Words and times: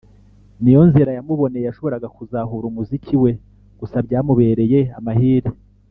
ni 0.61 0.71
yo 0.75 0.81
nzira 0.89 1.11
yamuboneye 1.17 1.65
yashoboraga 1.65 2.07
kuzahura 2.15 2.65
umuziki 2.67 3.15
we 3.23 3.31
gusa 3.79 3.97
byamubereye 4.05 4.79
amahire 4.99 5.49